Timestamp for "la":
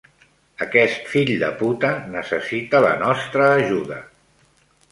2.87-2.97